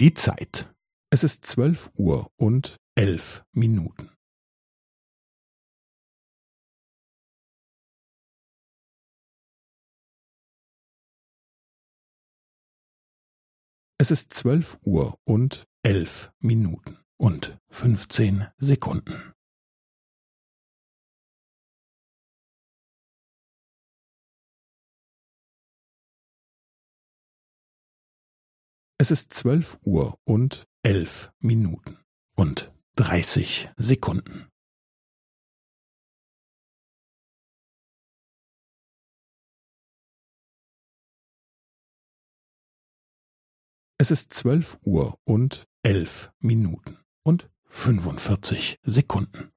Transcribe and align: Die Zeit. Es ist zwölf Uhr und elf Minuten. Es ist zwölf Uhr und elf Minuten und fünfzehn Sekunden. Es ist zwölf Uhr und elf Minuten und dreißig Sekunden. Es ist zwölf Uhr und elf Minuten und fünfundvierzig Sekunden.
Die 0.00 0.14
Zeit. 0.14 0.72
Es 1.10 1.24
ist 1.24 1.44
zwölf 1.44 1.90
Uhr 1.96 2.30
und 2.36 2.76
elf 2.94 3.44
Minuten. 3.50 4.14
Es 13.98 14.12
ist 14.12 14.32
zwölf 14.32 14.78
Uhr 14.84 15.18
und 15.24 15.66
elf 15.82 16.30
Minuten 16.38 16.98
und 17.16 17.58
fünfzehn 17.68 18.46
Sekunden. 18.56 19.27
Es 29.00 29.12
ist 29.12 29.32
zwölf 29.32 29.78
Uhr 29.84 30.18
und 30.24 30.66
elf 30.82 31.32
Minuten 31.38 31.98
und 32.34 32.72
dreißig 32.96 33.70
Sekunden. 33.76 34.48
Es 43.98 44.10
ist 44.10 44.32
zwölf 44.32 44.78
Uhr 44.82 45.16
und 45.22 45.68
elf 45.82 46.32
Minuten 46.40 46.98
und 47.22 47.48
fünfundvierzig 47.66 48.80
Sekunden. 48.82 49.52